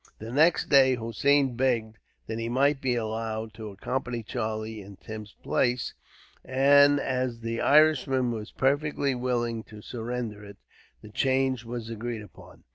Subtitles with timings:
[0.17, 5.35] The next day, Hossein begged that he might be allowed to accompany Charlie in Tim's
[5.43, 5.93] place;
[6.43, 10.57] and as the Irishman was perfectly willing to surrender it,
[11.03, 12.63] the change was agreed upon.